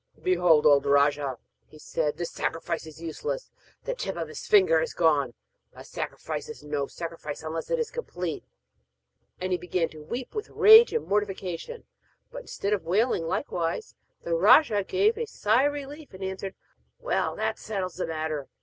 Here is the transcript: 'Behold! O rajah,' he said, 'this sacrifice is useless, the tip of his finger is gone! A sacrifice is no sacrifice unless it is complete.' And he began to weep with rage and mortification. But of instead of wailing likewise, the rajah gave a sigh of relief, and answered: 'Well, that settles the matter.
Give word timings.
'Behold! 0.19 0.65
O 0.65 0.79
rajah,' 0.79 1.37
he 1.67 1.77
said, 1.77 2.17
'this 2.17 2.31
sacrifice 2.31 2.87
is 2.87 2.99
useless, 3.03 3.51
the 3.83 3.93
tip 3.93 4.15
of 4.17 4.29
his 4.29 4.47
finger 4.47 4.81
is 4.81 4.95
gone! 4.95 5.35
A 5.73 5.83
sacrifice 5.85 6.49
is 6.49 6.63
no 6.63 6.87
sacrifice 6.87 7.43
unless 7.43 7.69
it 7.69 7.77
is 7.77 7.91
complete.' 7.91 8.43
And 9.39 9.51
he 9.51 9.59
began 9.59 9.89
to 9.89 10.01
weep 10.01 10.33
with 10.33 10.49
rage 10.49 10.91
and 10.91 11.05
mortification. 11.05 11.83
But 12.31 12.39
of 12.39 12.43
instead 12.45 12.73
of 12.73 12.83
wailing 12.83 13.27
likewise, 13.27 13.93
the 14.23 14.33
rajah 14.33 14.85
gave 14.85 15.19
a 15.19 15.27
sigh 15.27 15.65
of 15.67 15.73
relief, 15.73 16.15
and 16.15 16.23
answered: 16.23 16.55
'Well, 16.97 17.35
that 17.35 17.59
settles 17.59 17.97
the 17.97 18.07
matter. 18.07 18.47